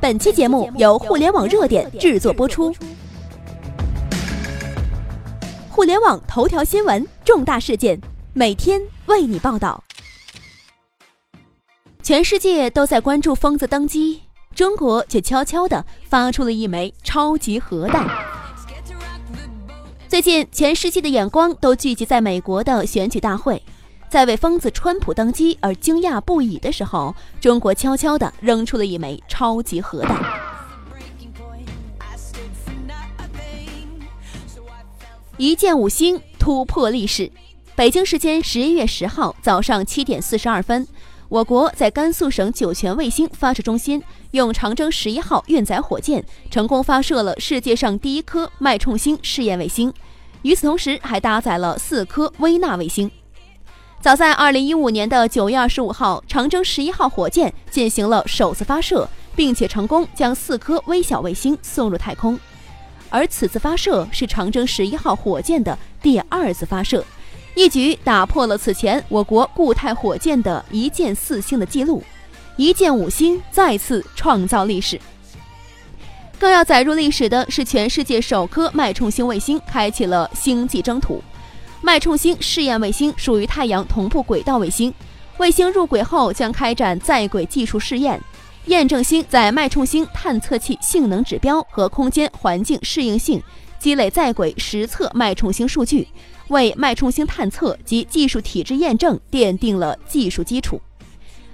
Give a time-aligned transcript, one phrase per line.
[0.00, 2.74] 本期节目由互联网热点制作播出。
[5.68, 8.00] 互联网头条新闻，重大事件，
[8.32, 9.84] 每天为你报道。
[12.02, 14.22] 全世界都在关注疯子登基，
[14.54, 18.08] 中国却悄悄地发出了一枚超级核弹。
[20.08, 23.62] 最近，全世界的眼光都聚集在美国的选举大会。
[24.10, 30.20] 在为疯子川普登基而惊讶不已的时候，中国悄悄地扔出了一枚超级核弹。
[35.36, 37.30] 一箭五星突破历史。
[37.76, 40.86] 北京时间十一月十号早上七点四十二分，
[41.28, 44.02] 我国在甘肃省酒泉卫星发射中心
[44.32, 49.94] 用长征十一号运载火箭成功发射了世界上第一颗脉冲星试验卫星。
[50.42, 53.08] 与此同时，还搭载了四颗微纳卫星。
[54.00, 62.38] 早在二零一五年的九月二十五号，长征十一号火箭进行了首次发射，并且成功将四颗微小卫星送入太空。
[63.10, 67.04] 而此次发射是长征十一号火箭的第二次发射，
[67.54, 72.02] 一举打破了此前我国固态火箭的一箭四星的记录，
[72.56, 74.98] 一箭五星再次创造历史。
[76.38, 81.22] 更要载入历史的是，全世界首颗脉冲星卫星开启了星际征途。
[81.82, 84.92] 脉冲星试验卫星属于太阳同步轨道卫星，
[85.38, 88.20] 卫星入轨后将开展在轨技术试验，
[88.66, 93.42] 验证星在脉冲星探测器性能指标和空间环境适应性，
[93.78, 96.06] 积累在轨实测脉冲星数据，
[96.48, 100.80] 为脉冲星探测及技术体制验证奠定了技术基础。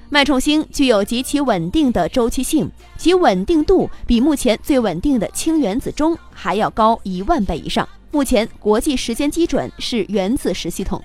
[0.09, 2.69] 脉冲星具有极其稳定的周期性，
[2.99, 7.89] 其稳定度比目前最稳定的氢原子钟还要高一万倍以上。
[8.11, 11.03] 目前国际时间基准是原子时系统，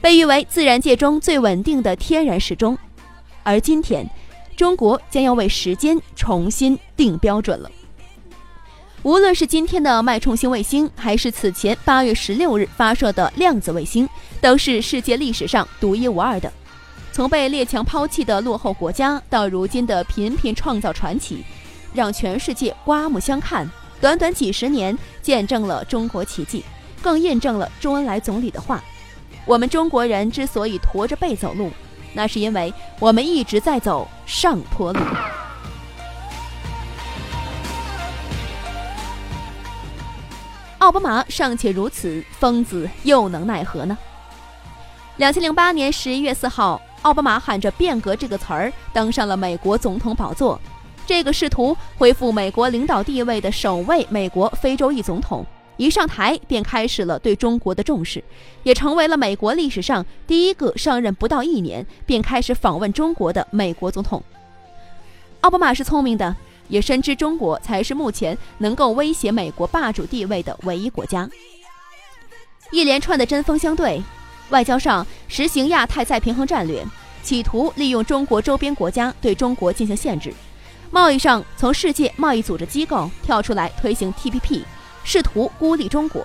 [0.00, 2.76] 被誉为自然界中最稳定的天然时钟。
[3.42, 4.08] 而今天，
[4.56, 7.70] 中国将要为时间重新定标准了。
[9.02, 14.08] 无论是今天的脉冲星卫星，还是此前八月十六日发射的量子卫星，
[14.40, 16.50] 都是世界历史上独一无二的。
[17.12, 21.44] 从被列强抛弃的落后国家，到如今的频频创造传奇，
[21.92, 23.70] 让全世界刮目相看。
[24.00, 26.62] 短短几十年，见证了中国奇迹，
[27.02, 28.84] 更印证了周恩来总理的话：
[29.46, 31.70] 我们中国人之所以驼着背走路，
[32.12, 35.00] 那是因为我们一直在走上坡路。
[40.80, 43.96] 奥巴马尚且如此，疯子又能奈何呢？
[45.16, 50.60] 两千零八年十一月四号，奥巴马喊着“变革”这个词儿登上了美国总统宝座。
[51.06, 55.44] 这个试图恢复美国领导地位的首位美国非洲裔总统，
[55.76, 58.24] 一上台便开始了对中国的重视，
[58.62, 64.22] 也成为了美国历史上第一个上任不到一年便开始访问中国的美国总统。
[65.42, 66.34] 奥巴马是聪明的，
[66.68, 71.28] 也深知中国才是目前能够威胁美国霸主地位的唯一国家。
[72.70, 74.02] 一连串的针锋相对，
[74.48, 76.82] 外交上实行亚太再平衡战略，
[77.22, 80.32] 企图利用中国周边国家对中国进行限制。
[80.94, 84.62] 贸易上，从世界贸易组织机构跳出来推行 TPP，
[85.02, 86.24] 试图孤立中国。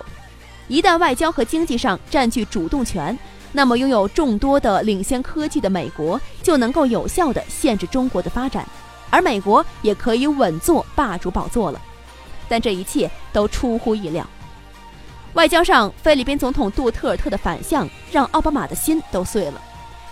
[0.68, 3.18] 一旦外交和经济上占据主动权，
[3.50, 8.64] 那么拥有众多的领先科技的美国就能够有效地限制中国的发展，
[9.10, 11.82] 而美国也可以稳坐霸主宝座了。
[12.48, 14.24] 但这一切都出乎意料。
[15.32, 19.60] 外交上，菲律宾总统杜特尔特的反向让奥巴马的心都碎了。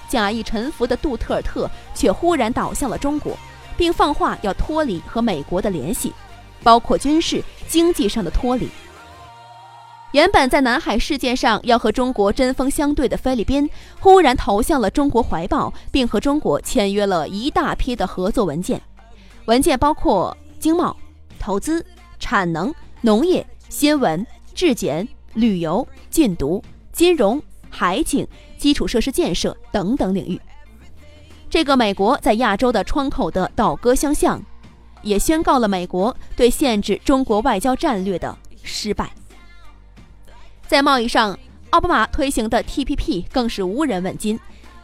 [0.08, 3.38] 假意臣服的杜特尔特却忽然倒向了中国。
[3.78, 6.12] 并放话要脱离和美国的联系，
[6.62, 8.68] 包括军事、经济上的脱离。
[10.12, 13.68] 原本在南海事件上要和中国针锋相对的菲律宾，
[14.00, 18.82] 忽然投向了中国怀抱，并和中国签约了一大批的合作文件。
[19.44, 20.96] 文件包括经贸、
[21.38, 21.84] 投资、
[22.18, 27.40] 产能、农业、新闻、质检、旅游、禁毒、金融、
[27.70, 30.40] 海警、基础设施建设等等领域。
[31.50, 34.42] 这个美国在亚洲的窗口的倒戈相向，
[35.02, 39.10] 也宣告了美国对限制中国外交战略的失败。
[40.66, 41.38] 在贸易上，
[41.70, 44.38] 奥巴马推行的 TPP 更是无人问津。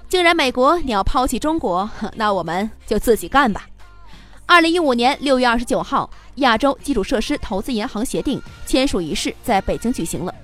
[0.09, 3.67] 竟然美国你要抛弃中国，那我们就自己干吧。
[4.47, 10.35] 二零一五年六月二十九号，亚洲基础设施投资银行协定签署仪式在北京举行了。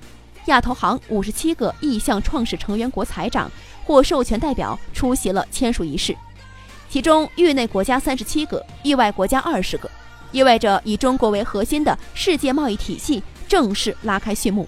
[0.47, 3.50] 亚投行五十七个意向创始成员国财长。
[3.91, 6.17] 或授权代表出席了签署仪式，
[6.89, 9.91] 其中域内国家三十七个，域外国家二十个，
[10.31, 14.65] 意味着以中国为核心的世界贸易体系正式拉开序幕。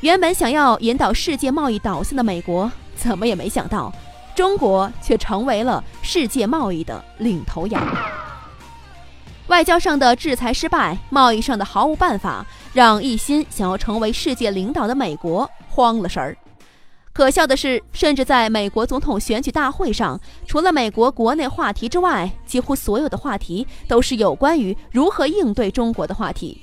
[0.00, 3.92] 原本想要引导世界贸易导向的美国，怎么也没想到，
[4.34, 7.86] 中国却成为了世界贸易的领头羊。
[9.48, 16.34] 外交上的制裁失败，贸易上的毫无办法，让一心想要成为世界领导的美国慌了神儿。
[17.18, 26.62] 可笑的是，甚至在美国总统选举大会上，除了美国国内话题之外，几乎所有的话题都是有关于如何应对中国的话题。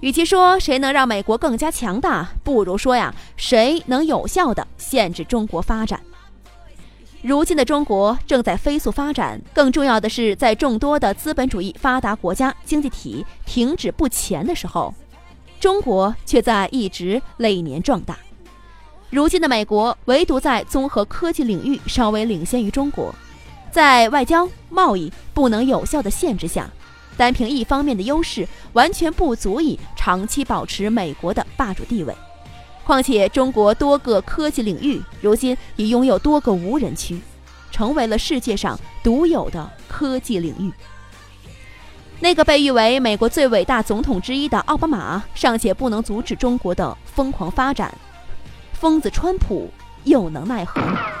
[0.00, 6.00] 与其说谁能让美国更加强大，不如说呀，谁能有效地限制中国发展。
[7.22, 14.92] 如今的中国正在飞速发展，更重要的是，在众多的资本主义发达国家经济体停止不前的时候，
[15.60, 18.18] 中国却在一直累年壮大。
[19.10, 23.12] 如今的美国唯独在综合科技领域稍微领先于中国，
[23.72, 26.70] 在外交贸易不能有效的限制下，
[27.16, 32.14] 单凭一方面的优势，完全不足以长期保持美国的霸主地位。
[32.84, 37.20] 况且，中国多个科技领域如今已拥有多个无人区，
[37.72, 40.72] 成为了世界上独有的科技领域。
[42.20, 47.92] 那个被誉为美国最伟大总统之一的奥巴马，尚且不能阻止中国的疯狂发展，
[48.80, 49.70] 疯子川普
[50.04, 50.80] 又能奈何？
[50.80, 51.20] 呢？